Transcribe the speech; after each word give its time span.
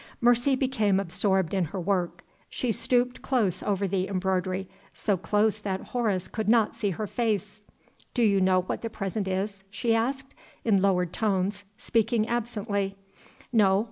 Mercy 0.19 0.55
became 0.55 0.99
absorbed 0.99 1.53
in 1.53 1.65
her 1.65 1.79
work; 1.79 2.23
she 2.49 2.71
stooped 2.71 3.21
close 3.21 3.61
over 3.61 3.87
the 3.87 4.07
embroidery 4.07 4.67
so 4.95 5.15
close 5.15 5.59
that 5.59 5.89
Horace 5.89 6.27
could 6.27 6.49
not 6.49 6.73
see 6.73 6.89
her 6.89 7.05
face. 7.05 7.61
"Do 8.15 8.23
you 8.23 8.41
know 8.41 8.61
what 8.63 8.81
the 8.81 8.89
present 8.89 9.27
is?" 9.27 9.63
she 9.69 9.93
asked, 9.93 10.33
in 10.65 10.81
lowered 10.81 11.13
tones, 11.13 11.65
speaking 11.77 12.27
absently. 12.27 12.95
"No. 13.53 13.79